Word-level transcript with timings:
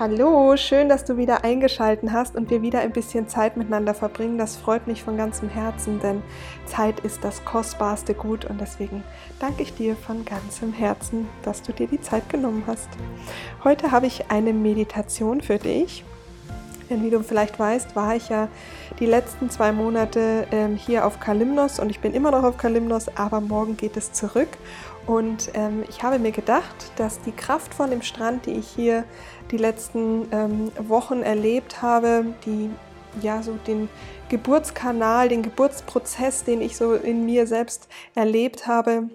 Hallo, 0.00 0.56
schön, 0.56 0.88
dass 0.88 1.04
du 1.04 1.18
wieder 1.18 1.44
eingeschalten 1.44 2.14
hast 2.14 2.34
und 2.34 2.48
wir 2.48 2.62
wieder 2.62 2.80
ein 2.80 2.90
bisschen 2.92 3.28
Zeit 3.28 3.58
miteinander 3.58 3.92
verbringen. 3.92 4.38
Das 4.38 4.56
freut 4.56 4.86
mich 4.86 5.02
von 5.02 5.18
ganzem 5.18 5.50
Herzen, 5.50 6.00
denn 6.00 6.22
Zeit 6.64 7.00
ist 7.00 7.22
das 7.22 7.44
kostbarste 7.44 8.14
Gut 8.14 8.46
und 8.46 8.58
deswegen 8.62 9.04
danke 9.40 9.62
ich 9.62 9.74
dir 9.74 9.94
von 9.96 10.24
ganzem 10.24 10.72
Herzen, 10.72 11.28
dass 11.42 11.60
du 11.60 11.74
dir 11.74 11.86
die 11.86 12.00
Zeit 12.00 12.30
genommen 12.30 12.62
hast. 12.66 12.88
Heute 13.62 13.90
habe 13.90 14.06
ich 14.06 14.30
eine 14.30 14.54
Meditation 14.54 15.42
für 15.42 15.58
dich. 15.58 16.02
Denn 16.90 17.04
wie 17.04 17.10
du 17.10 17.22
vielleicht 17.22 17.58
weißt, 17.58 17.94
war 17.94 18.16
ich 18.16 18.28
ja 18.28 18.48
die 18.98 19.06
letzten 19.06 19.48
zwei 19.48 19.70
Monate 19.70 20.48
ähm, 20.50 20.76
hier 20.76 21.06
auf 21.06 21.20
Kalimnos 21.20 21.78
und 21.78 21.88
ich 21.88 22.00
bin 22.00 22.12
immer 22.12 22.32
noch 22.32 22.42
auf 22.42 22.58
Kalimnos, 22.58 23.06
aber 23.16 23.40
morgen 23.40 23.76
geht 23.76 23.96
es 23.96 24.12
zurück. 24.12 24.48
Und 25.06 25.50
ähm, 25.54 25.84
ich 25.88 26.02
habe 26.02 26.18
mir 26.18 26.32
gedacht, 26.32 26.92
dass 26.96 27.20
die 27.22 27.32
Kraft 27.32 27.72
von 27.72 27.90
dem 27.90 28.02
Strand, 28.02 28.46
die 28.46 28.52
ich 28.52 28.68
hier 28.68 29.04
die 29.50 29.56
letzten 29.56 30.26
ähm, 30.32 30.72
Wochen 30.78 31.22
erlebt 31.22 31.80
habe, 31.80 32.26
die 32.44 32.70
ja 33.22 33.42
so 33.42 33.54
den 33.66 33.88
Geburtskanal, 34.28 35.28
den 35.28 35.42
Geburtsprozess, 35.42 36.44
den 36.44 36.60
ich 36.60 36.76
so 36.76 36.94
in 36.94 37.24
mir 37.24 37.46
selbst 37.46 37.88
erlebt 38.14 38.66
habe, 38.66 39.08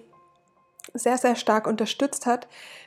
sehr, 0.94 1.18
sehr 1.18 1.36
stark 1.36 1.66
unterstützt 1.66 2.26
hat, 2.26 2.46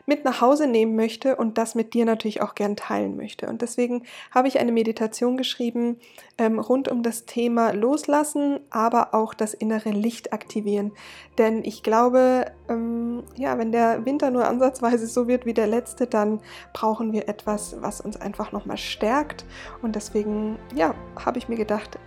mit 0.10 0.26
nach 0.26 0.42
Hause 0.42 0.68
nehmen 0.68 0.98
möchte 0.98 1.38
und 1.38 1.58
das 1.58 1.76
mit 1.76 1.94
dir 1.94 2.04
natürlich 2.04 2.42
auch 2.42 2.56
gern 2.56 2.76
teilen 2.76 3.16
möchte. 3.16 3.48
Und 3.48 3.62
deswegen 3.62 4.04
habe 4.32 4.50
ich 4.50 4.60
eine 4.60 4.74
Meditation 4.74 5.38
geschrieben 5.38 5.98
ähm, 6.38 6.60
rund 6.60 6.90
um 6.90 7.04
das 7.04 7.26
Thema 7.26 7.72
Loslassen, 7.72 8.60
aber 8.72 9.14
auch 9.14 9.34
das 9.34 9.54
innere 9.54 9.92
Licht 9.92 10.34
aktivieren. 10.34 10.92
Denn 11.38 11.64
ich 11.64 11.84
glaube, 11.84 12.46
ähm, 12.68 13.24
ja, 13.38 13.58
wenn 13.58 13.72
der 13.72 14.06
Winter 14.06 14.32
nur 14.32 14.48
ansatzweise 14.48 15.08
so 15.08 15.28
wird 15.28 15.46
wie 15.46 15.54
der 15.54 15.68
letzte, 15.68 16.08
dann 16.08 16.42
brauchen 16.74 17.14
wir 17.14 17.30
etwas, 17.30 17.78
was 17.80 18.02
uns 18.02 18.20
einfach 18.20 18.52
nochmal 18.52 18.78
stärkt. 18.78 19.46
Und 19.82 19.96
deswegen, 19.96 20.58
ja, 20.76 20.96
habe 21.24 21.38
ich 21.38 21.48
mir 21.48 21.56
gedacht, 21.56 22.00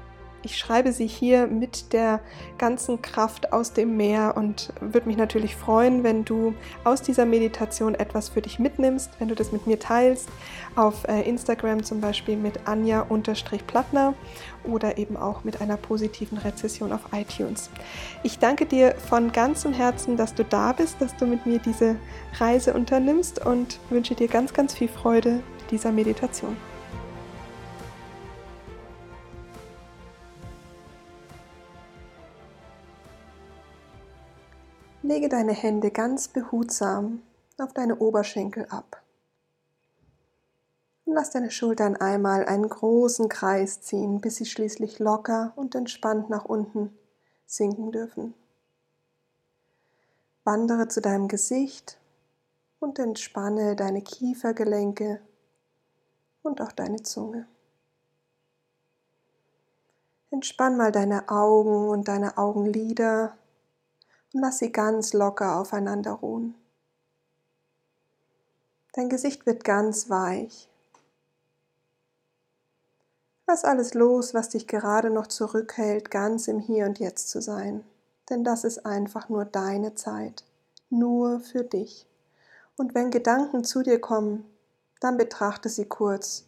ich 0.43 0.59
schreibe 0.59 0.93
sie 0.93 1.07
hier 1.07 1.47
mit 1.47 1.93
der 1.93 2.21
ganzen 2.59 3.03
Kraft 3.03 3.53
aus 3.53 3.73
dem 3.73 3.97
Meer 3.97 4.35
und 4.37 4.73
würde 4.81 5.07
mich 5.07 5.17
natürlich 5.17 5.57
freuen, 5.57 6.03
wenn 6.03 6.25
du 6.25 6.55
aus 6.85 7.03
dieser 7.03 7.25
Meditation 7.27 7.95
etwas 7.95 8.29
für 8.29 8.43
dich 8.43 8.59
mitnimmst, 8.59 9.11
wenn 9.19 9.29
du 9.29 9.35
das 9.35 9.53
mit 9.53 9.67
mir 9.67 9.79
teilst, 9.79 10.29
auf 10.77 11.07
äh, 11.09 11.23
Instagram 11.23 11.83
zum 11.83 12.01
Beispiel 12.01 12.37
mit 12.37 12.67
Anja-Plattner 12.67 14.15
oder 14.65 14.99
eben 14.99 15.17
auch 15.17 15.45
mit 15.45 15.61
einer 15.61 15.77
positiven 15.77 16.39
Rezession 16.39 16.93
auf 16.93 17.01
iTunes. 17.13 17.71
Ich 18.23 18.39
danke 18.39 18.67
dir 18.67 18.95
von 18.95 19.33
ganzem 19.33 19.73
Herzen, 19.73 20.17
dass 20.17 20.35
du 20.35 20.45
da 20.45 20.73
bist, 20.73 21.01
dass 21.01 21.17
du 21.17 21.27
mit 21.27 21.47
mir 21.47 21.59
diese 21.59 21.97
Reise 22.39 22.75
unternimmst 22.75 23.45
und 23.45 23.79
wünsche 23.91 24.15
dir 24.15 24.29
ganz, 24.29 24.53
ganz 24.53 24.75
viel 24.75 24.89
Freude 24.89 25.43
mit 25.59 25.71
dieser 25.71 25.93
Meditation. 25.93 26.57
Lege 35.05 35.29
deine 35.29 35.53
Hände 35.53 35.91
ganz 35.91 36.29
behutsam 36.29 37.23
auf 37.59 37.73
deine 37.73 37.97
Oberschenkel 37.97 38.67
ab. 38.67 39.03
Und 41.05 41.15
lass 41.15 41.31
deine 41.31 41.51
Schultern 41.51 41.97
einmal 41.97 42.45
einen 42.47 42.69
großen 42.69 43.29
Kreis 43.29 43.83
ziehen, 43.83 44.21
bis 44.21 44.37
sie 44.37 44.47
schließlich 44.47 45.01
locker 45.01 45.53
und 45.57 45.75
entspannt 45.75 46.31
nach 46.31 46.45
unten 46.45 46.97
sinken 47.47 47.91
dürfen. 47.91 48.35
Wandere 50.45 50.87
zu 50.87 51.01
deinem 51.01 51.27
Gesicht 51.27 51.99
und 52.79 53.01
entspanne 53.01 53.75
deine 53.75 54.03
Kiefergelenke 54.03 55.21
und 56.45 56.61
auch 56.61 56.73
deine 56.73 57.03
Zunge. 57.03 57.49
Entspann 60.31 60.77
mal 60.77 60.93
deine 60.93 61.29
Augen 61.29 61.89
und 61.89 62.07
deine 62.07 62.39
Augenlider 62.39 63.37
lass 64.41 64.59
sie 64.59 64.73
ganz 64.73 65.13
locker 65.13 65.59
aufeinander 65.59 66.13
ruhen. 66.13 66.55
Dein 68.95 69.09
Gesicht 69.09 69.47
wird 69.47 69.65
ganz 69.65 70.11
weich. 70.11 70.69
Lass 73.47 73.65
alles 73.65 73.95
los, 73.95 74.35
was 74.35 74.51
dich 74.51 74.67
gerade 74.67 75.11
noch 75.11 75.27
zurückhält, 75.27 76.11
ganz 76.11 76.49
im 76.49 76.61
Hier 76.61 76.87
und 76.87 76.99
Jetzt 76.99 77.29
zu 77.31 77.43
sein. 77.43 77.85
Denn 78.31 78.45
das 78.45 78.65
ist 78.65 78.87
einfach 78.87 79.29
nur 79.29 79.45
deine 79.45 79.95
Zeit, 79.95 80.45
nur 80.89 81.41
für 81.41 81.65
dich. 81.65 82.07
Und 82.77 82.95
wenn 82.95 83.11
Gedanken 83.11 83.65
zu 83.65 83.83
dir 83.83 84.01
kommen, 84.01 84.45
dann 85.01 85.17
betrachte 85.17 85.69
sie 85.69 85.87
kurz 85.87 86.45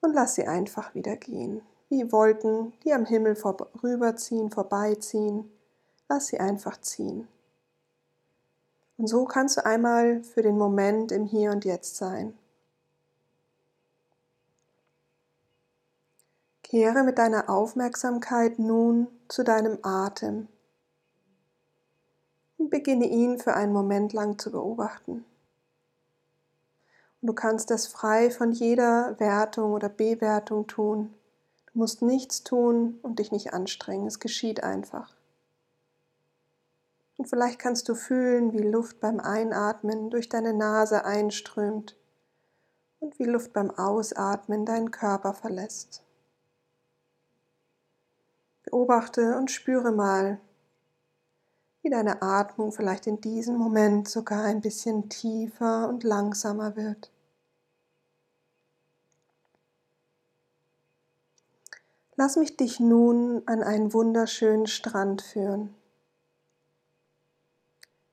und 0.00 0.14
lass 0.14 0.36
sie 0.36 0.46
einfach 0.46 0.94
wieder 0.94 1.16
gehen, 1.16 1.62
wie 1.88 2.10
Wolken, 2.12 2.72
die 2.84 2.94
am 2.94 3.04
Himmel 3.04 3.36
vorüberziehen, 3.36 4.50
vorbeiziehen 4.50 5.50
Lass 6.10 6.26
sie 6.26 6.40
einfach 6.40 6.80
ziehen. 6.80 7.28
Und 8.98 9.06
so 9.06 9.26
kannst 9.26 9.56
du 9.56 9.64
einmal 9.64 10.24
für 10.24 10.42
den 10.42 10.58
Moment 10.58 11.12
im 11.12 11.24
Hier 11.24 11.52
und 11.52 11.64
Jetzt 11.64 11.98
sein. 11.98 12.36
Kehre 16.64 17.04
mit 17.04 17.16
deiner 17.16 17.48
Aufmerksamkeit 17.48 18.58
nun 18.58 19.06
zu 19.28 19.44
deinem 19.44 19.78
Atem 19.82 20.48
und 22.58 22.70
beginne 22.70 23.06
ihn 23.06 23.38
für 23.38 23.54
einen 23.54 23.72
Moment 23.72 24.12
lang 24.12 24.36
zu 24.36 24.50
beobachten. 24.50 25.24
Und 27.20 27.26
du 27.28 27.34
kannst 27.34 27.70
das 27.70 27.86
frei 27.86 28.32
von 28.32 28.50
jeder 28.50 29.14
Wertung 29.20 29.74
oder 29.74 29.88
Bewertung 29.88 30.66
tun. 30.66 31.14
Du 31.72 31.78
musst 31.78 32.02
nichts 32.02 32.42
tun 32.42 32.98
und 33.02 33.20
dich 33.20 33.30
nicht 33.30 33.54
anstrengen, 33.54 34.08
es 34.08 34.18
geschieht 34.18 34.64
einfach. 34.64 35.19
Und 37.20 37.28
vielleicht 37.28 37.58
kannst 37.58 37.86
du 37.90 37.94
fühlen, 37.94 38.54
wie 38.54 38.62
Luft 38.62 38.98
beim 38.98 39.20
Einatmen 39.20 40.08
durch 40.08 40.30
deine 40.30 40.54
Nase 40.54 41.04
einströmt 41.04 41.94
und 42.98 43.18
wie 43.18 43.24
Luft 43.24 43.52
beim 43.52 43.70
Ausatmen 43.70 44.64
deinen 44.64 44.90
Körper 44.90 45.34
verlässt. 45.34 46.02
Beobachte 48.62 49.36
und 49.36 49.50
spüre 49.50 49.92
mal, 49.92 50.40
wie 51.82 51.90
deine 51.90 52.22
Atmung 52.22 52.72
vielleicht 52.72 53.06
in 53.06 53.20
diesem 53.20 53.58
Moment 53.58 54.08
sogar 54.08 54.44
ein 54.44 54.62
bisschen 54.62 55.10
tiefer 55.10 55.90
und 55.90 56.04
langsamer 56.04 56.74
wird. 56.74 57.10
Lass 62.16 62.36
mich 62.36 62.56
dich 62.56 62.80
nun 62.80 63.42
an 63.44 63.62
einen 63.62 63.92
wunderschönen 63.92 64.66
Strand 64.66 65.20
führen. 65.20 65.74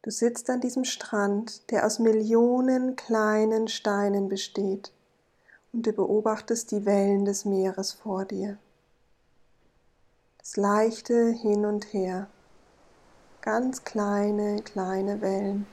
Du 0.07 0.11
sitzt 0.11 0.49
an 0.49 0.61
diesem 0.61 0.85
Strand, 0.85 1.69
der 1.69 1.85
aus 1.85 1.99
Millionen 1.99 2.95
kleinen 2.95 3.67
Steinen 3.67 4.29
besteht, 4.29 4.93
und 5.73 5.85
du 5.85 5.91
beobachtest 5.91 6.71
die 6.71 6.85
Wellen 6.85 7.25
des 7.25 7.43
Meeres 7.43 7.91
vor 7.91 8.23
dir. 8.23 8.57
Das 10.37 10.55
leichte 10.55 11.31
Hin 11.31 11.65
und 11.65 11.91
Her, 11.91 12.29
ganz 13.41 13.83
kleine, 13.83 14.61
kleine 14.61 15.19
Wellen. 15.19 15.67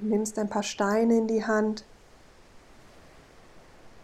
Du 0.00 0.06
nimmst 0.08 0.38
ein 0.38 0.50
paar 0.50 0.62
Steine 0.62 1.16
in 1.16 1.28
die 1.28 1.46
Hand, 1.46 1.86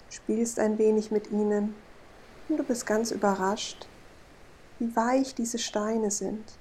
spielst 0.09 0.59
ein 0.59 0.79
wenig 0.79 1.11
mit 1.11 1.31
ihnen 1.31 1.75
und 2.49 2.57
du 2.57 2.65
bist 2.65 2.87
ganz 2.87 3.11
überrascht, 3.11 3.87
wie 4.79 4.97
weich 4.97 5.35
diese 5.35 5.59
Steine 5.59 6.11
sind. 6.11 6.59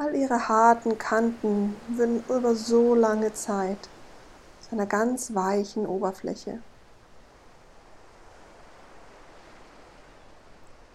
All 0.00 0.16
ihre 0.16 0.48
harten 0.48 0.96
Kanten 0.96 1.76
würden 1.88 2.24
über 2.26 2.54
so 2.54 2.94
lange 2.94 3.34
Zeit 3.34 3.90
zu 4.62 4.72
einer 4.72 4.86
ganz 4.86 5.34
weichen 5.34 5.84
Oberfläche. 5.84 6.62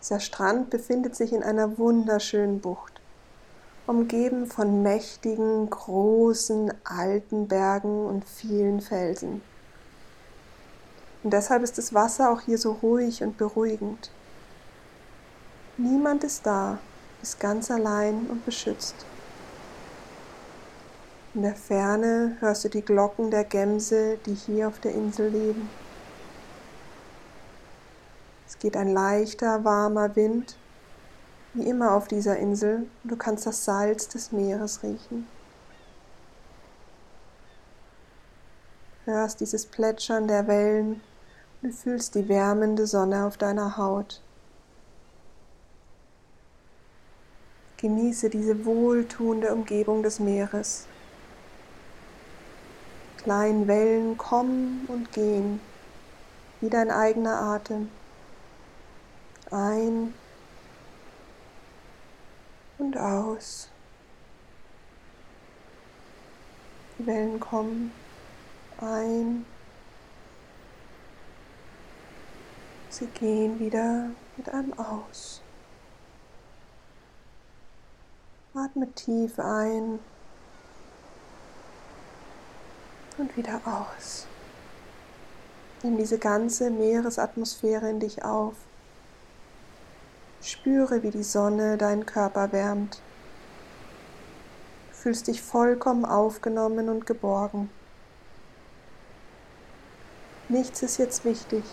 Dieser 0.01 0.19
Strand 0.19 0.71
befindet 0.71 1.15
sich 1.15 1.33
in 1.33 1.43
einer 1.43 1.77
wunderschönen 1.77 2.61
Bucht, 2.61 2.99
umgeben 3.85 4.47
von 4.47 4.81
mächtigen, 4.81 5.69
großen, 5.69 6.73
alten 6.83 7.47
Bergen 7.47 8.07
und 8.07 8.25
vielen 8.25 8.81
Felsen. 8.81 9.43
Und 11.21 11.31
deshalb 11.31 11.61
ist 11.61 11.77
das 11.77 11.93
Wasser 11.93 12.31
auch 12.31 12.41
hier 12.41 12.57
so 12.57 12.71
ruhig 12.71 13.21
und 13.21 13.37
beruhigend. 13.37 14.09
Niemand 15.77 16.23
ist 16.23 16.47
da, 16.47 16.79
ist 17.25 17.39
ganz 17.39 17.71
allein 17.71 18.27
und 18.27 18.45
beschützt. 18.45 18.93
In 21.33 21.41
der 21.41 21.55
Ferne 21.55 22.37
hörst 22.39 22.65
du 22.65 22.69
die 22.69 22.83
Glocken 22.83 23.31
der 23.31 23.43
Gämse, 23.43 24.19
die 24.27 24.35
hier 24.35 24.67
auf 24.67 24.79
der 24.79 24.91
Insel 24.91 25.29
leben. 25.29 25.67
Es 28.47 28.59
geht 28.59 28.77
ein 28.77 28.89
leichter, 28.89 29.63
warmer 29.63 30.15
Wind, 30.15 30.55
wie 31.55 31.67
immer 31.67 31.93
auf 31.95 32.07
dieser 32.07 32.37
Insel, 32.37 32.87
und 33.03 33.11
du 33.11 33.15
kannst 33.15 33.47
das 33.47 33.65
Salz 33.65 34.07
des 34.07 34.31
Meeres 34.31 34.83
riechen. 34.83 35.27
Hörst 39.05 39.39
dieses 39.39 39.65
Plätschern 39.65 40.27
der 40.27 40.45
Wellen 40.45 41.01
und 41.63 41.73
fühlst 41.73 42.13
die 42.13 42.29
wärmende 42.29 42.85
Sonne 42.85 43.25
auf 43.25 43.37
deiner 43.37 43.77
Haut. 43.77 44.21
Genieße 47.77 48.29
diese 48.29 48.65
wohltuende 48.65 49.53
Umgebung 49.53 50.03
des 50.03 50.19
Meeres 50.19 50.87
kleinen 53.25 53.67
Wellen 53.67 54.19
kommen 54.19 54.85
und 54.87 55.11
gehen, 55.11 55.59
wie 56.61 56.69
dein 56.69 56.91
eigener 56.91 57.41
Atem. 57.41 57.89
Ein 59.49 60.13
und 62.77 62.95
aus. 62.97 63.67
Die 66.99 67.07
Wellen 67.07 67.39
kommen 67.39 67.91
ein. 68.79 69.43
Sie 72.89 73.07
gehen 73.07 73.59
wieder 73.59 74.11
mit 74.37 74.49
einem 74.49 74.73
Aus. 74.77 75.41
Atme 78.57 78.89
tief 78.93 79.37
ein 79.37 79.99
und 83.17 83.35
wieder 83.35 83.59
aus. 83.65 84.27
Nimm 85.83 85.97
diese 85.97 86.17
ganze 86.17 86.69
Meeresatmosphäre 86.69 87.89
in 87.89 87.99
dich 87.99 88.23
auf. 88.23 88.53
Spüre, 90.41 91.03
wie 91.03 91.11
die 91.11 91.23
Sonne 91.23 91.77
deinen 91.77 92.05
Körper 92.05 92.53
wärmt. 92.53 93.01
Du 94.91 94.95
fühlst 94.95 95.27
dich 95.27 95.41
vollkommen 95.41 96.05
aufgenommen 96.05 96.87
und 96.87 97.05
geborgen. 97.05 97.69
Nichts 100.47 100.81
ist 100.81 100.97
jetzt 100.97 101.25
wichtig. 101.25 101.65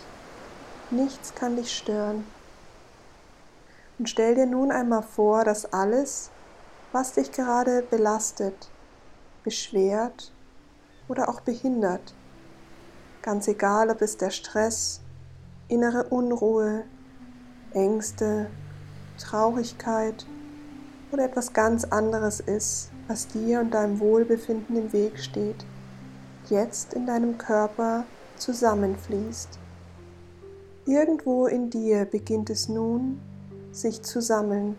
Nichts 0.91 1.33
kann 1.33 1.55
dich 1.55 1.73
stören. 1.73 2.27
Und 3.99 4.09
stell 4.09 4.35
dir 4.35 4.47
nun 4.47 4.69
einmal 4.69 5.03
vor, 5.03 5.45
dass 5.45 5.71
alles, 5.71 6.29
was 6.93 7.13
dich 7.13 7.31
gerade 7.31 7.81
belastet, 7.81 8.69
beschwert 9.43 10.31
oder 11.09 11.27
auch 11.27 11.41
behindert. 11.41 12.13
Ganz 13.21 13.47
egal, 13.47 13.89
ob 13.89 14.01
es 14.01 14.15
der 14.17 14.29
Stress, 14.29 15.01
innere 15.67 16.03
Unruhe, 16.05 16.83
Ängste, 17.73 18.49
Traurigkeit 19.17 20.25
oder 21.11 21.25
etwas 21.25 21.53
ganz 21.53 21.83
anderes 21.83 22.39
ist, 22.39 22.91
was 23.07 23.27
dir 23.27 23.59
und 23.59 23.73
deinem 23.73 23.99
Wohlbefinden 23.99 24.75
im 24.77 24.93
Weg 24.93 25.19
steht, 25.19 25.65
jetzt 26.49 26.93
in 26.93 27.07
deinem 27.07 27.37
Körper 27.37 28.05
zusammenfließt. 28.37 29.59
Irgendwo 30.85 31.47
in 31.47 31.69
dir 31.69 32.05
beginnt 32.05 32.49
es 32.49 32.69
nun, 32.69 33.19
sich 33.71 34.03
zu 34.03 34.21
sammeln. 34.21 34.75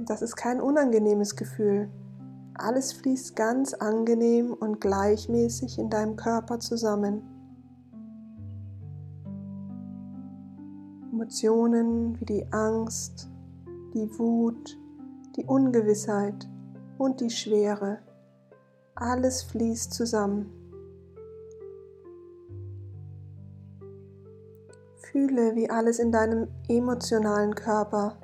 Und 0.00 0.08
das 0.08 0.22
ist 0.22 0.34
kein 0.34 0.62
unangenehmes 0.62 1.36
Gefühl. 1.36 1.90
Alles 2.54 2.94
fließt 2.94 3.36
ganz 3.36 3.74
angenehm 3.74 4.54
und 4.54 4.80
gleichmäßig 4.80 5.78
in 5.78 5.90
deinem 5.90 6.16
Körper 6.16 6.58
zusammen. 6.58 7.20
Emotionen 11.12 12.18
wie 12.18 12.24
die 12.24 12.46
Angst, 12.50 13.28
die 13.92 14.08
Wut, 14.18 14.78
die 15.36 15.44
Ungewissheit 15.44 16.48
und 16.96 17.20
die 17.20 17.28
Schwere, 17.28 17.98
alles 18.94 19.42
fließt 19.42 19.92
zusammen. 19.92 20.50
Fühle, 24.96 25.54
wie 25.56 25.68
alles 25.68 25.98
in 25.98 26.10
deinem 26.10 26.48
emotionalen 26.68 27.54
Körper 27.54 28.16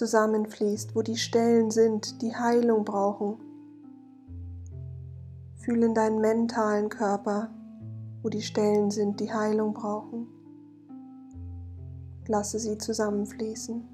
zusammenfließt, 0.00 0.96
wo 0.96 1.02
die 1.02 1.16
Stellen 1.16 1.70
sind, 1.70 2.22
die 2.22 2.34
Heilung 2.34 2.84
brauchen 2.86 3.36
Fühle 5.60 5.86
in 5.86 5.94
deinen 5.94 6.22
mentalen 6.22 6.88
Körper, 6.88 7.50
wo 8.22 8.30
die 8.30 8.40
Stellen 8.40 8.90
sind, 8.90 9.20
die 9.20 9.30
Heilung 9.30 9.74
brauchen. 9.74 10.26
Lasse 12.26 12.58
sie 12.58 12.78
zusammenfließen. 12.78 13.86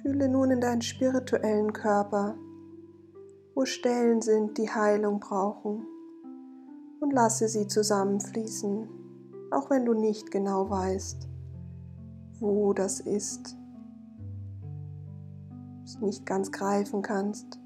Fühle 0.00 0.28
nun 0.28 0.52
in 0.52 0.60
deinen 0.60 0.82
spirituellen 0.82 1.72
Körper, 1.72 2.36
wo 3.56 3.64
Stellen 3.64 4.22
sind, 4.22 4.56
die 4.56 4.70
Heilung 4.70 5.18
brauchen. 5.18 5.84
Lasse 7.14 7.46
sie 7.46 7.68
zusammenfließen, 7.68 8.88
auch 9.52 9.70
wenn 9.70 9.84
du 9.84 9.94
nicht 9.94 10.32
genau 10.32 10.68
weißt, 10.68 11.28
wo 12.40 12.72
das 12.72 12.98
ist 12.98 13.56
nicht 16.00 16.26
ganz 16.26 16.50
greifen 16.50 17.02
kannst. 17.02 17.60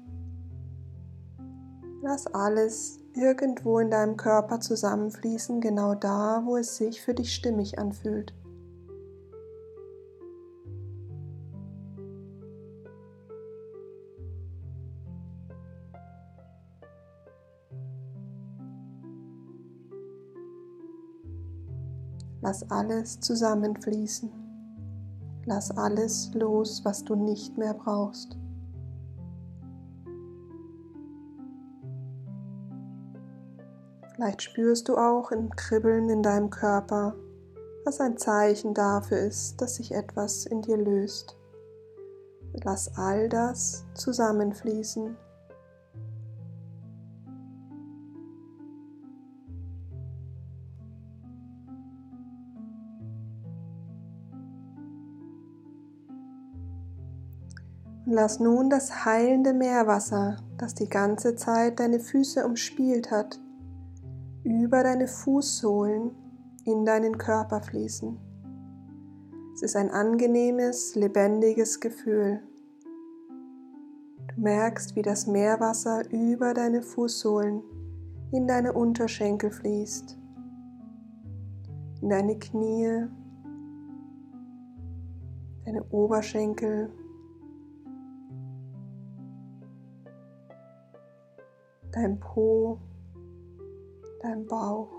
Lass 2.03 2.27
alles 2.27 2.99
irgendwo 3.15 3.79
in 3.79 3.89
deinem 3.89 4.17
Körper 4.17 4.59
zusammenfließen, 4.59 5.61
genau 5.61 5.95
da, 5.95 6.43
wo 6.45 6.55
es 6.55 6.77
sich 6.77 7.01
für 7.01 7.15
dich 7.15 7.33
stimmig 7.33 7.79
anfühlt. 7.79 8.33
Lass 22.49 22.71
alles 22.71 23.19
zusammenfließen. 23.19 24.31
Lass 25.45 25.69
alles 25.69 26.31
los, 26.33 26.83
was 26.83 27.03
du 27.03 27.13
nicht 27.13 27.59
mehr 27.59 27.75
brauchst. 27.75 28.35
Vielleicht 34.15 34.41
spürst 34.41 34.89
du 34.89 34.97
auch 34.97 35.29
im 35.29 35.51
Kribbeln 35.51 36.09
in 36.09 36.23
deinem 36.23 36.49
Körper, 36.49 37.13
was 37.85 38.01
ein 38.01 38.17
Zeichen 38.17 38.73
dafür 38.73 39.19
ist, 39.19 39.61
dass 39.61 39.75
sich 39.75 39.91
etwas 39.91 40.47
in 40.47 40.63
dir 40.63 40.77
löst. 40.77 41.37
Lass 42.63 42.97
all 42.97 43.29
das 43.29 43.85
zusammenfließen. 43.93 45.15
Lass 58.21 58.41
nun 58.41 58.69
das 58.69 59.05
heilende 59.05 59.53
Meerwasser, 59.53 60.35
das 60.57 60.75
die 60.75 60.89
ganze 60.89 61.37
Zeit 61.37 61.79
deine 61.79 62.01
Füße 62.01 62.45
umspielt 62.45 63.11
hat, 63.11 63.39
über 64.43 64.83
deine 64.83 65.07
Fußsohlen 65.07 66.11
in 66.65 66.83
deinen 66.83 67.17
Körper 67.17 67.61
fließen. 67.61 68.17
Es 69.53 69.61
ist 69.61 69.77
ein 69.77 69.89
angenehmes, 69.89 70.95
lebendiges 70.95 71.79
Gefühl. 71.79 72.43
Du 74.35 74.41
merkst, 74.41 74.97
wie 74.97 75.01
das 75.01 75.25
Meerwasser 75.25 76.01
über 76.11 76.53
deine 76.53 76.81
Fußsohlen 76.81 77.63
in 78.33 78.47
deine 78.47 78.73
Unterschenkel 78.73 79.49
fließt, 79.49 80.19
in 82.01 82.09
deine 82.09 82.37
Knie, 82.37 83.07
deine 85.63 85.85
Oberschenkel 85.91 86.91
dein 91.91 92.19
Po, 92.19 92.79
dein 94.21 94.45
Bauch. 94.45 94.89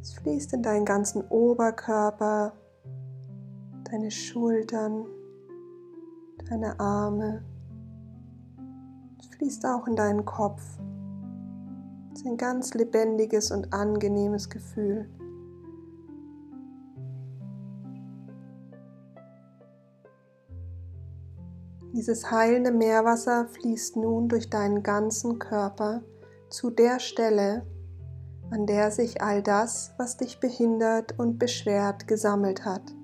Es 0.00 0.14
fließt 0.14 0.52
in 0.54 0.62
deinen 0.62 0.84
ganzen 0.84 1.22
Oberkörper, 1.28 2.54
deine 3.84 4.10
Schultern, 4.10 5.06
deine 6.48 6.78
Arme. 6.80 7.44
Es 9.20 9.26
fließt 9.28 9.64
auch 9.66 9.86
in 9.86 9.96
deinen 9.96 10.24
Kopf. 10.24 10.62
Es 12.12 12.20
ist 12.20 12.26
ein 12.26 12.36
ganz 12.36 12.74
lebendiges 12.74 13.50
und 13.52 13.72
angenehmes 13.72 14.50
Gefühl. 14.50 15.08
Dieses 21.92 22.30
heilende 22.30 22.72
Meerwasser 22.72 23.46
fließt 23.48 23.96
nun 23.96 24.28
durch 24.28 24.48
deinen 24.48 24.82
ganzen 24.82 25.38
Körper 25.38 26.02
zu 26.48 26.70
der 26.70 27.00
Stelle, 27.00 27.66
an 28.50 28.66
der 28.66 28.90
sich 28.90 29.20
all 29.20 29.42
das, 29.42 29.92
was 29.98 30.16
dich 30.16 30.40
behindert 30.40 31.18
und 31.18 31.38
beschwert, 31.38 32.08
gesammelt 32.08 32.64
hat. 32.64 32.94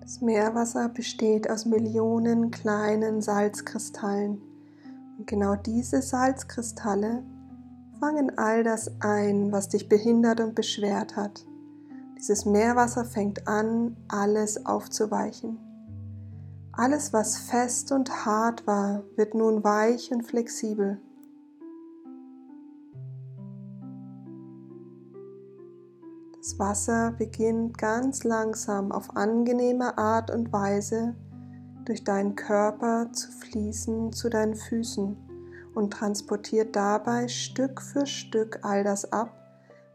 Das 0.00 0.20
Meerwasser 0.20 0.88
besteht 0.88 1.48
aus 1.48 1.66
Millionen 1.66 2.50
kleinen 2.50 3.20
Salzkristallen 3.20 4.42
und 5.18 5.26
genau 5.28 5.54
diese 5.54 6.02
Salzkristalle 6.02 7.22
fangen 8.00 8.36
all 8.38 8.64
das 8.64 8.90
ein, 9.00 9.52
was 9.52 9.68
dich 9.68 9.88
behindert 9.88 10.40
und 10.40 10.56
beschwert 10.56 11.14
hat. 11.14 11.46
Dieses 12.24 12.46
Meerwasser 12.46 13.04
fängt 13.04 13.46
an, 13.46 13.98
alles 14.08 14.64
aufzuweichen. 14.64 15.58
Alles, 16.72 17.12
was 17.12 17.36
fest 17.36 17.92
und 17.92 18.24
hart 18.24 18.66
war, 18.66 19.02
wird 19.16 19.34
nun 19.34 19.62
weich 19.62 20.10
und 20.10 20.22
flexibel. 20.22 21.02
Das 26.38 26.58
Wasser 26.58 27.12
beginnt 27.18 27.76
ganz 27.76 28.24
langsam 28.24 28.90
auf 28.90 29.14
angenehme 29.14 29.98
Art 29.98 30.30
und 30.30 30.50
Weise 30.50 31.14
durch 31.84 32.04
deinen 32.04 32.36
Körper 32.36 33.12
zu 33.12 33.30
fließen 33.32 34.14
zu 34.14 34.30
deinen 34.30 34.54
Füßen 34.54 35.14
und 35.74 35.92
transportiert 35.92 36.74
dabei 36.74 37.28
Stück 37.28 37.82
für 37.82 38.06
Stück 38.06 38.60
all 38.62 38.82
das 38.82 39.12
ab, 39.12 39.28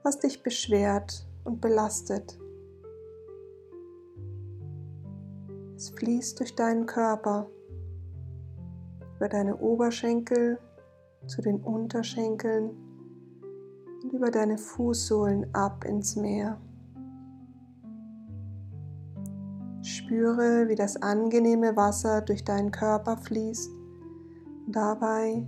was 0.03 0.19
dich 0.19 0.43
beschwert 0.43 1.25
und 1.43 1.62
belastet. 1.62 2.39
Es 5.75 5.89
fließt 5.91 6.39
durch 6.39 6.55
deinen 6.55 6.86
Körper, 6.86 7.50
über 9.15 9.29
deine 9.29 9.58
Oberschenkel 9.58 10.60
zu 11.27 11.41
den 11.41 11.62
Unterschenkeln 11.62 12.72
und 14.03 14.13
über 14.13 14.31
deine 14.31 14.58
Fußsohlen 14.58 15.53
ab 15.53 15.86
ins 15.86 16.15
Meer. 16.15 16.60
Spüre, 19.81 20.67
wie 20.67 20.75
das 20.75 21.01
angenehme 21.01 21.75
Wasser 21.75 22.22
durch 22.22 22.43
deinen 22.43 22.72
Körper 22.72 23.17
fließt 23.17 23.72
und 24.65 24.75
dabei 24.75 25.46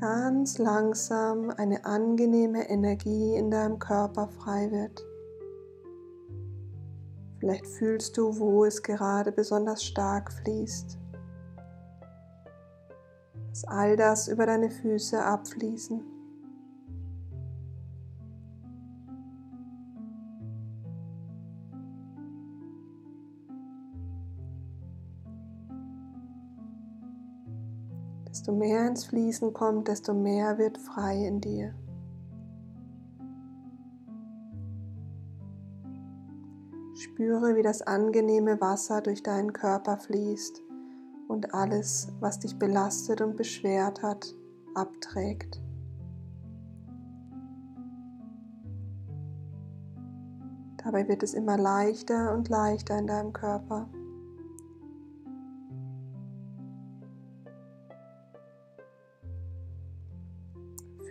ganz 0.00 0.58
langsam 0.58 1.50
eine 1.50 1.84
angenehme 1.84 2.68
Energie 2.68 3.34
in 3.34 3.50
deinem 3.50 3.78
Körper 3.78 4.28
frei 4.28 4.70
wird. 4.70 5.07
Vielleicht 7.38 7.66
fühlst 7.66 8.16
du, 8.16 8.36
wo 8.38 8.64
es 8.64 8.82
gerade 8.82 9.30
besonders 9.30 9.84
stark 9.84 10.32
fließt. 10.32 10.98
Dass 13.50 13.64
all 13.64 13.96
das 13.96 14.26
über 14.26 14.44
deine 14.44 14.70
Füße 14.70 15.22
abfließen. 15.22 16.02
Desto 28.28 28.52
mehr 28.52 28.86
ins 28.86 29.04
Fließen 29.04 29.52
kommt, 29.52 29.88
desto 29.88 30.12
mehr 30.12 30.58
wird 30.58 30.76
frei 30.78 31.24
in 31.26 31.40
dir. 31.40 31.74
Spüre, 37.18 37.56
wie 37.56 37.62
das 37.62 37.82
angenehme 37.82 38.60
Wasser 38.60 39.00
durch 39.00 39.24
deinen 39.24 39.52
Körper 39.52 39.96
fließt 39.96 40.62
und 41.26 41.52
alles, 41.52 42.12
was 42.20 42.38
dich 42.38 42.60
belastet 42.60 43.20
und 43.20 43.36
beschwert 43.36 44.04
hat, 44.04 44.36
abträgt. 44.76 45.60
Dabei 50.84 51.08
wird 51.08 51.24
es 51.24 51.34
immer 51.34 51.58
leichter 51.58 52.32
und 52.34 52.48
leichter 52.48 52.96
in 52.96 53.08
deinem 53.08 53.32
Körper. 53.32 53.88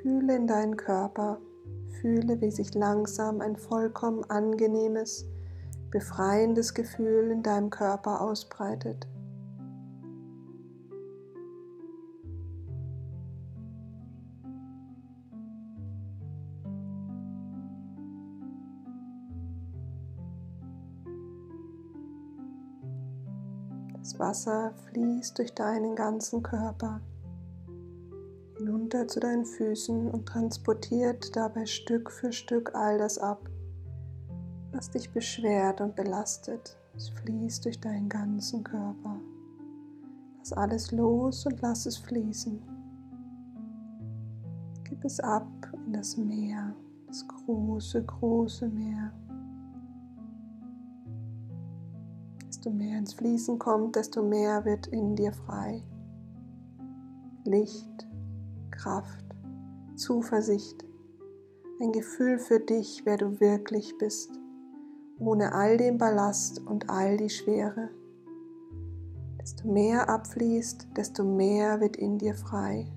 Fühle 0.02 0.38
in 0.38 0.48
deinen 0.48 0.78
Körper, 0.78 1.42
fühle, 2.00 2.40
wie 2.40 2.52
sich 2.52 2.74
langsam 2.76 3.42
ein 3.42 3.58
vollkommen 3.58 4.24
angenehmes, 4.30 5.26
befreiendes 5.92 6.74
Gefühl 6.74 7.32
in 7.32 7.44
deinem 7.44 7.70
Körper 7.70 8.22
ausbreitet. 8.22 9.08
Das 23.94 24.20
Wasser 24.20 24.74
fließt 24.90 25.38
durch 25.38 25.54
deinen 25.54 25.96
ganzen 25.96 26.42
Körper 26.42 27.02
hinunter 28.58 29.08
zu 29.08 29.20
deinen 29.20 29.46
Füßen 29.46 30.10
und 30.10 30.26
transportiert 30.26 31.36
dabei 31.36 31.66
Stück 31.66 32.12
für 32.12 32.32
Stück 32.32 32.74
all 32.74 32.98
das 32.98 33.18
ab, 33.18 33.50
was 34.78 34.92
dich 34.92 35.12
beschwert 35.12 35.82
und 35.82 35.96
belastet. 35.96 36.78
Es 36.96 37.10
fließt 37.10 37.66
durch 37.66 37.82
deinen 37.82 38.08
ganzen 38.08 38.64
Körper. 38.64 39.20
Lass 40.38 40.54
alles 40.54 40.92
los 40.92 41.48
und 41.48 41.62
lass 41.62 41.88
es 41.88 41.98
fließen. 41.98 42.62
Gib 44.84 45.04
es 45.04 45.20
ab 45.20 45.48
in 45.86 45.94
das 45.94 46.16
Meer, 46.16 46.76
das 47.08 47.28
große, 47.28 48.04
große 48.04 48.70
Meer. 48.70 49.12
Desto 52.48 52.70
mehr 52.70 53.00
ins 53.00 53.14
Fließen 53.14 53.58
kommt, 53.58 53.96
desto 53.96 54.22
mehr 54.24 54.64
wird 54.64 54.88
in 54.88 55.16
dir 55.16 55.34
frei. 55.34 55.84
Licht, 57.46 58.08
Kraft, 58.70 59.26
Zuversicht, 59.96 60.86
ein 61.82 61.92
Gefühl 61.92 62.38
für 62.38 62.60
dich, 62.60 63.02
wer 63.06 63.18
du 63.18 63.40
wirklich 63.40 63.98
bist, 63.98 64.40
ohne 65.20 65.54
all 65.54 65.78
den 65.78 65.98
Ballast 65.98 66.62
und 66.66 66.90
all 66.90 67.18
die 67.18 67.30
Schwere. 67.30 67.90
Desto 69.40 69.68
mehr 69.68 70.10
abfließt, 70.10 70.88
desto 70.96 71.24
mehr 71.24 71.80
wird 71.80 71.96
in 71.96 72.18
dir 72.18 72.36
frei. 72.36 72.92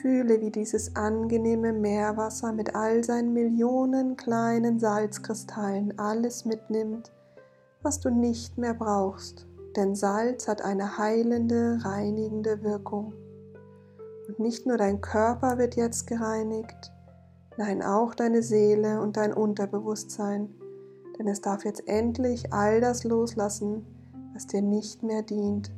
Fühle, 0.00 0.40
wie 0.40 0.50
dieses 0.50 0.94
angenehme 0.94 1.72
Meerwasser 1.72 2.52
mit 2.52 2.74
all 2.74 3.02
seinen 3.02 3.32
Millionen 3.32 4.16
kleinen 4.16 4.78
Salzkristallen 4.78 5.98
alles 5.98 6.44
mitnimmt, 6.44 7.10
was 7.82 8.00
du 8.00 8.10
nicht 8.10 8.58
mehr 8.58 8.74
brauchst, 8.74 9.46
denn 9.74 9.94
Salz 9.94 10.48
hat 10.48 10.62
eine 10.62 10.98
heilende, 10.98 11.78
reinigende 11.82 12.62
Wirkung. 12.62 13.14
Und 14.28 14.38
nicht 14.38 14.66
nur 14.66 14.76
dein 14.76 15.00
Körper 15.00 15.58
wird 15.58 15.76
jetzt 15.76 16.06
gereinigt, 16.06 16.92
nein, 17.56 17.82
auch 17.82 18.14
deine 18.14 18.42
Seele 18.42 19.00
und 19.00 19.16
dein 19.16 19.32
Unterbewusstsein, 19.32 20.48
denn 21.18 21.28
es 21.28 21.40
darf 21.40 21.64
jetzt 21.64 21.88
endlich 21.88 22.52
all 22.52 22.80
das 22.80 23.04
loslassen, 23.04 23.86
was 24.34 24.46
dir 24.46 24.62
nicht 24.62 25.02
mehr 25.02 25.22
dient. 25.22 25.70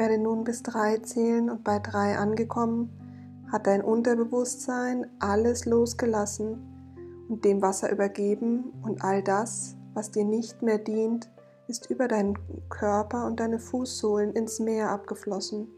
Werde 0.00 0.16
nun 0.16 0.44
bis 0.44 0.62
drei 0.62 0.96
zählen 0.96 1.50
und 1.50 1.62
bei 1.62 1.78
drei 1.78 2.16
angekommen, 2.16 2.88
hat 3.52 3.66
dein 3.66 3.82
Unterbewusstsein 3.82 5.06
alles 5.18 5.66
losgelassen 5.66 7.26
und 7.28 7.44
dem 7.44 7.60
Wasser 7.60 7.92
übergeben 7.92 8.72
und 8.82 9.04
all 9.04 9.22
das, 9.22 9.76
was 9.92 10.10
dir 10.10 10.24
nicht 10.24 10.62
mehr 10.62 10.78
dient, 10.78 11.30
ist 11.68 11.90
über 11.90 12.08
deinen 12.08 12.38
Körper 12.70 13.26
und 13.26 13.40
deine 13.40 13.58
Fußsohlen 13.58 14.32
ins 14.32 14.58
Meer 14.58 14.90
abgeflossen. 14.90 15.68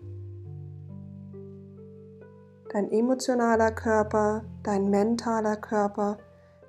Dein 2.72 2.92
emotionaler 2.92 3.72
Körper, 3.72 4.44
dein 4.62 4.88
mentaler 4.88 5.56
Körper, 5.56 6.16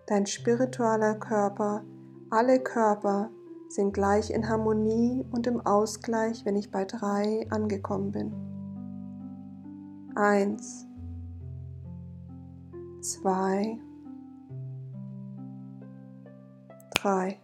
dein 0.07 0.25
spiritueller 0.25 1.13
Körper, 1.15 1.83
alle 2.31 2.60
Körper 2.60 3.29
sind 3.73 3.91
gleich 3.91 4.29
in 4.29 4.47
Harmonie 4.47 5.25
und 5.31 5.47
im 5.47 5.59
Ausgleich, 5.65 6.45
wenn 6.45 6.55
ich 6.55 6.69
bei 6.69 6.85
drei 6.85 7.47
angekommen 7.49 8.11
bin. 8.11 8.31
Eins, 10.15 10.85
zwei, 13.01 13.79
drei. 16.93 17.39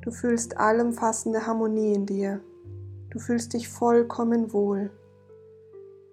Du 0.00 0.10
fühlst 0.10 0.56
allumfassende 0.56 1.46
Harmonie 1.46 1.94
in 1.94 2.06
dir. 2.06 2.40
Du 3.10 3.20
fühlst 3.20 3.52
dich 3.52 3.68
vollkommen 3.68 4.52
wohl. 4.52 4.90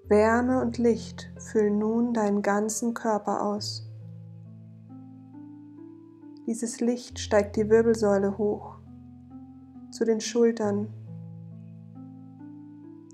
Wärme 0.07 0.61
und 0.61 0.77
Licht 0.77 1.31
füllen 1.39 1.79
nun 1.79 2.13
deinen 2.13 2.43
ganzen 2.43 2.93
Körper 2.93 3.41
aus. 3.41 3.88
Dieses 6.50 6.79
Licht 6.79 7.20
steigt 7.20 7.58
die 7.58 7.70
Wirbelsäule 7.70 8.39
hoch, 8.39 8.79
zu 9.91 10.03
den 10.03 10.20
Schultern, 10.20 10.88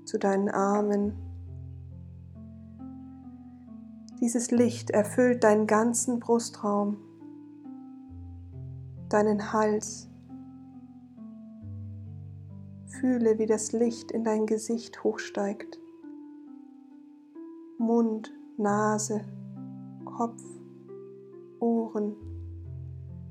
zu 0.06 0.18
deinen 0.18 0.48
Armen. 0.48 1.12
Dieses 4.22 4.50
Licht 4.52 4.88
erfüllt 4.88 5.44
deinen 5.44 5.66
ganzen 5.66 6.18
Brustraum, 6.18 6.96
deinen 9.10 9.52
Hals. 9.52 10.08
Fühle, 12.86 13.38
wie 13.38 13.44
das 13.44 13.72
Licht 13.72 14.12
in 14.12 14.24
dein 14.24 14.46
Gesicht 14.46 15.04
hochsteigt. 15.04 15.78
Mund, 17.76 18.32
Nase, 18.56 19.26
Kopf, 20.06 20.42
Ohren. 21.60 22.25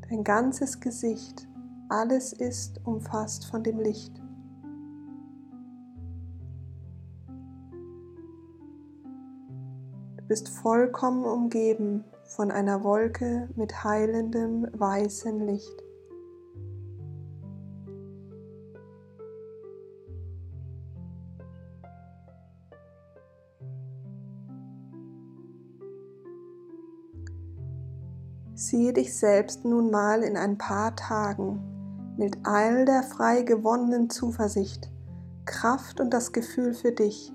Dein 0.09 0.23
ganzes 0.23 0.79
Gesicht, 0.79 1.47
alles 1.89 2.31
ist 2.31 2.79
umfasst 2.85 3.45
von 3.47 3.63
dem 3.63 3.79
Licht. 3.79 4.21
Du 10.17 10.27
bist 10.27 10.49
vollkommen 10.49 11.25
umgeben 11.25 12.03
von 12.23 12.51
einer 12.51 12.83
Wolke 12.83 13.49
mit 13.55 13.83
heilendem 13.83 14.67
weißen 14.73 15.39
Licht. 15.47 15.84
Siehe 28.75 28.91
dich 28.91 29.17
selbst 29.17 29.63
nun 29.63 29.89
mal 29.89 30.21
in 30.21 30.35
ein 30.35 30.57
paar 30.57 30.97
Tagen 30.97 31.61
mit 32.17 32.35
all 32.43 32.83
der 32.83 33.03
frei 33.03 33.43
gewonnenen 33.43 34.09
Zuversicht, 34.09 34.91
Kraft 35.45 36.01
und 36.01 36.13
das 36.13 36.33
Gefühl 36.33 36.73
für 36.73 36.91
dich. 36.91 37.31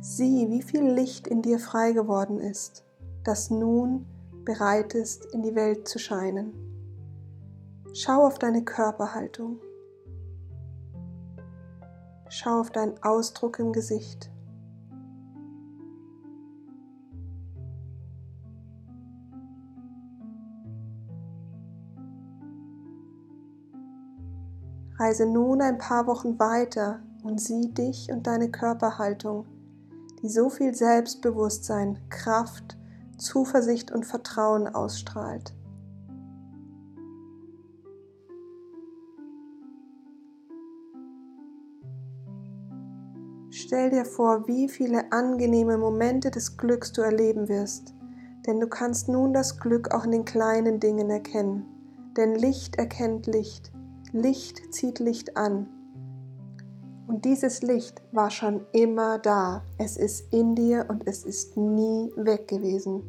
Sieh, 0.00 0.50
wie 0.50 0.62
viel 0.62 0.82
Licht 0.90 1.28
in 1.28 1.40
dir 1.40 1.60
frei 1.60 1.92
geworden 1.92 2.40
ist, 2.40 2.84
das 3.22 3.50
nun 3.50 4.06
bereit 4.44 4.94
ist, 4.94 5.24
in 5.26 5.42
die 5.44 5.54
Welt 5.54 5.86
zu 5.86 6.00
scheinen. 6.00 6.52
Schau 7.92 8.26
auf 8.26 8.40
deine 8.40 8.64
Körperhaltung. 8.64 9.60
Schau 12.28 12.58
auf 12.58 12.70
deinen 12.70 13.00
Ausdruck 13.04 13.60
im 13.60 13.72
Gesicht. 13.72 14.32
Reise 25.00 25.24
nun 25.24 25.62
ein 25.62 25.78
paar 25.78 26.06
Wochen 26.06 26.38
weiter 26.38 27.00
und 27.22 27.40
sieh 27.40 27.72
dich 27.72 28.12
und 28.12 28.26
deine 28.26 28.50
Körperhaltung, 28.50 29.46
die 30.20 30.28
so 30.28 30.50
viel 30.50 30.74
Selbstbewusstsein, 30.74 31.98
Kraft, 32.10 32.76
Zuversicht 33.16 33.90
und 33.90 34.04
Vertrauen 34.04 34.68
ausstrahlt. 34.68 35.54
Stell 43.48 43.88
dir 43.88 44.04
vor, 44.04 44.46
wie 44.46 44.68
viele 44.68 45.10
angenehme 45.12 45.78
Momente 45.78 46.30
des 46.30 46.58
Glücks 46.58 46.92
du 46.92 47.00
erleben 47.00 47.48
wirst, 47.48 47.94
denn 48.46 48.60
du 48.60 48.66
kannst 48.66 49.08
nun 49.08 49.32
das 49.32 49.58
Glück 49.60 49.94
auch 49.94 50.04
in 50.04 50.10
den 50.10 50.26
kleinen 50.26 50.78
Dingen 50.78 51.08
erkennen, 51.08 51.64
denn 52.18 52.34
Licht 52.34 52.76
erkennt 52.76 53.26
Licht. 53.26 53.72
Licht 54.12 54.74
zieht 54.74 54.98
Licht 54.98 55.36
an. 55.36 55.68
Und 57.06 57.24
dieses 57.24 57.62
Licht 57.62 58.02
war 58.10 58.30
schon 58.30 58.66
immer 58.72 59.18
da. 59.18 59.62
Es 59.78 59.96
ist 59.96 60.32
in 60.32 60.56
dir 60.56 60.86
und 60.88 61.06
es 61.06 61.24
ist 61.24 61.56
nie 61.56 62.12
weg 62.16 62.48
gewesen. 62.48 63.02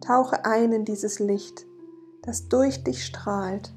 Tauche 0.00 0.44
ein 0.44 0.72
in 0.72 0.84
dieses 0.84 1.20
Licht, 1.20 1.64
das 2.22 2.48
durch 2.48 2.82
dich 2.82 3.04
strahlt 3.04 3.72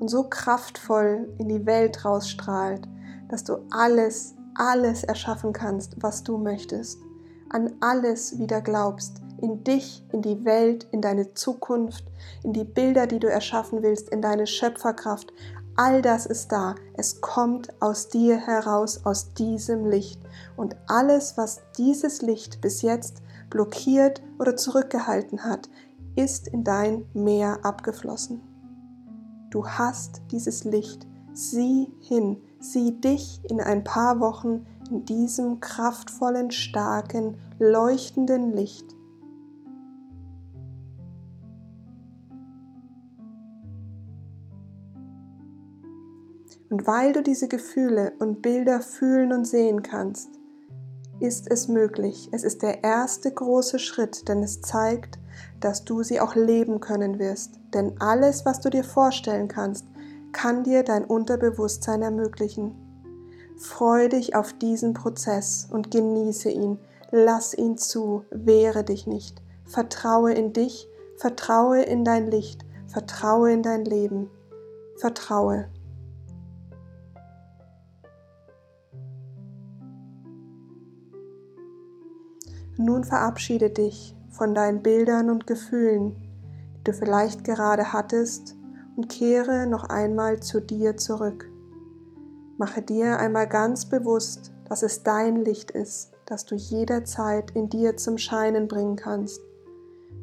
und 0.00 0.08
so 0.08 0.24
kraftvoll 0.24 1.32
in 1.38 1.48
die 1.48 1.64
Welt 1.64 2.04
rausstrahlt, 2.04 2.88
dass 3.28 3.44
du 3.44 3.58
alles, 3.70 4.34
alles 4.56 5.04
erschaffen 5.04 5.52
kannst, 5.52 6.02
was 6.02 6.24
du 6.24 6.38
möchtest 6.38 7.05
an 7.50 7.74
alles 7.80 8.38
wieder 8.38 8.60
glaubst, 8.60 9.22
in 9.40 9.64
dich, 9.64 10.02
in 10.12 10.22
die 10.22 10.44
Welt, 10.44 10.86
in 10.92 11.00
deine 11.00 11.34
Zukunft, 11.34 12.04
in 12.42 12.52
die 12.52 12.64
Bilder, 12.64 13.06
die 13.06 13.18
du 13.18 13.28
erschaffen 13.28 13.82
willst, 13.82 14.08
in 14.08 14.22
deine 14.22 14.46
Schöpferkraft, 14.46 15.32
all 15.76 16.02
das 16.02 16.26
ist 16.26 16.52
da. 16.52 16.74
Es 16.94 17.20
kommt 17.20 17.68
aus 17.80 18.08
dir 18.08 18.38
heraus, 18.38 19.04
aus 19.04 19.34
diesem 19.34 19.86
Licht. 19.86 20.20
Und 20.56 20.76
alles, 20.86 21.36
was 21.36 21.60
dieses 21.76 22.22
Licht 22.22 22.60
bis 22.60 22.82
jetzt 22.82 23.22
blockiert 23.50 24.22
oder 24.38 24.56
zurückgehalten 24.56 25.44
hat, 25.44 25.68
ist 26.16 26.48
in 26.48 26.64
dein 26.64 27.04
Meer 27.12 27.58
abgeflossen. 27.62 28.40
Du 29.50 29.66
hast 29.66 30.22
dieses 30.32 30.64
Licht. 30.64 31.06
Sieh 31.32 31.92
hin, 32.00 32.40
sieh 32.60 32.98
dich 32.98 33.42
in 33.50 33.60
ein 33.60 33.84
paar 33.84 34.20
Wochen 34.20 34.64
in 34.90 35.04
diesem 35.04 35.60
kraftvollen, 35.60 36.50
starken, 36.50 37.36
leuchtenden 37.58 38.52
Licht. 38.52 38.96
Und 46.68 46.86
weil 46.86 47.12
du 47.12 47.22
diese 47.22 47.48
Gefühle 47.48 48.12
und 48.18 48.42
Bilder 48.42 48.80
fühlen 48.80 49.32
und 49.32 49.46
sehen 49.46 49.82
kannst, 49.82 50.30
ist 51.20 51.50
es 51.50 51.68
möglich. 51.68 52.28
Es 52.32 52.44
ist 52.44 52.62
der 52.62 52.84
erste 52.84 53.32
große 53.32 53.78
Schritt, 53.78 54.28
denn 54.28 54.42
es 54.42 54.60
zeigt, 54.60 55.18
dass 55.60 55.84
du 55.84 56.02
sie 56.02 56.20
auch 56.20 56.34
leben 56.34 56.80
können 56.80 57.18
wirst. 57.18 57.58
Denn 57.72 57.94
alles, 58.00 58.44
was 58.44 58.60
du 58.60 58.68
dir 58.68 58.84
vorstellen 58.84 59.48
kannst, 59.48 59.86
kann 60.32 60.64
dir 60.64 60.82
dein 60.82 61.04
Unterbewusstsein 61.04 62.02
ermöglichen. 62.02 62.85
Freu 63.56 64.08
dich 64.08 64.34
auf 64.34 64.52
diesen 64.52 64.92
Prozess 64.92 65.66
und 65.70 65.90
genieße 65.90 66.50
ihn. 66.50 66.78
Lass 67.10 67.54
ihn 67.54 67.78
zu, 67.78 68.24
wehre 68.30 68.84
dich 68.84 69.06
nicht. 69.06 69.40
Vertraue 69.64 70.34
in 70.34 70.52
dich, 70.52 70.88
vertraue 71.16 71.82
in 71.82 72.04
dein 72.04 72.30
Licht, 72.30 72.66
vertraue 72.86 73.52
in 73.52 73.62
dein 73.62 73.84
Leben. 73.84 74.30
Vertraue. 74.96 75.68
Nun 82.76 83.04
verabschiede 83.04 83.70
dich 83.70 84.14
von 84.28 84.54
deinen 84.54 84.82
Bildern 84.82 85.30
und 85.30 85.46
Gefühlen, 85.46 86.14
die 86.76 86.84
du 86.84 86.92
vielleicht 86.92 87.42
gerade 87.44 87.94
hattest, 87.94 88.54
und 88.96 89.08
kehre 89.08 89.66
noch 89.66 89.84
einmal 89.84 90.40
zu 90.40 90.60
dir 90.60 90.96
zurück. 90.96 91.50
Mache 92.58 92.80
dir 92.80 93.18
einmal 93.18 93.46
ganz 93.46 93.86
bewusst, 93.86 94.52
dass 94.68 94.82
es 94.82 95.02
dein 95.02 95.36
Licht 95.36 95.70
ist, 95.70 96.12
das 96.24 96.46
du 96.46 96.54
jederzeit 96.54 97.50
in 97.52 97.68
dir 97.68 97.96
zum 97.96 98.16
Scheinen 98.18 98.66
bringen 98.66 98.96
kannst, 98.96 99.40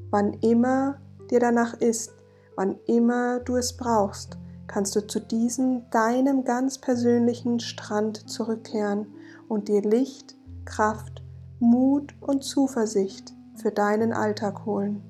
wann 0.09 0.33
immer 0.41 0.99
dir 1.29 1.39
danach 1.39 1.75
ist, 1.75 2.11
wann 2.55 2.77
immer 2.87 3.39
du 3.39 3.55
es 3.55 3.77
brauchst, 3.77 4.37
kannst 4.67 4.95
du 4.95 5.05
zu 5.05 5.19
diesem 5.19 5.89
deinem 5.91 6.43
ganz 6.43 6.79
persönlichen 6.79 7.59
Strand 7.59 8.29
zurückkehren 8.29 9.13
und 9.47 9.67
dir 9.67 9.81
Licht, 9.81 10.35
Kraft, 10.65 11.21
Mut 11.59 12.15
und 12.19 12.43
Zuversicht 12.43 13.33
für 13.55 13.71
deinen 13.71 14.11
Alltag 14.11 14.65
holen. 14.65 15.03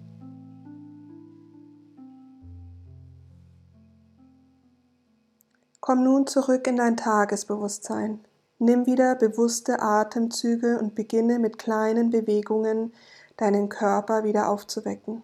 Komm 5.86 6.02
nun 6.02 6.28
zurück 6.28 6.66
in 6.68 6.78
dein 6.78 6.96
Tagesbewusstsein. 6.96 8.22
Nimm 8.58 8.86
wieder 8.86 9.16
bewusste 9.16 9.82
Atemzüge 9.82 10.80
und 10.80 10.96
beginne 10.96 11.40
mit 11.40 11.58
kleinen 11.58 12.10
Bewegungen 12.10 12.94
deinen 13.36 13.68
Körper 13.68 14.24
wieder 14.24 14.48
aufzuwecken. 14.48 15.24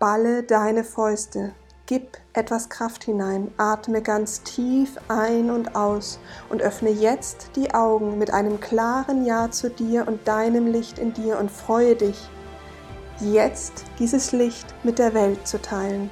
Balle 0.00 0.42
deine 0.42 0.82
Fäuste, 0.82 1.52
gib 1.86 2.18
etwas 2.32 2.68
Kraft 2.68 3.04
hinein, 3.04 3.52
atme 3.56 4.02
ganz 4.02 4.42
tief 4.42 4.96
ein 5.06 5.48
und 5.48 5.76
aus 5.76 6.18
und 6.48 6.60
öffne 6.60 6.90
jetzt 6.90 7.50
die 7.54 7.72
Augen 7.72 8.18
mit 8.18 8.32
einem 8.32 8.58
klaren 8.58 9.24
Ja 9.24 9.52
zu 9.52 9.70
dir 9.70 10.08
und 10.08 10.26
deinem 10.26 10.66
Licht 10.66 10.98
in 10.98 11.12
dir 11.14 11.38
und 11.38 11.52
freue 11.52 11.94
dich, 11.94 12.28
jetzt 13.20 13.84
dieses 14.00 14.32
Licht 14.32 14.74
mit 14.82 14.98
der 14.98 15.14
Welt 15.14 15.46
zu 15.46 15.62
teilen. 15.62 16.10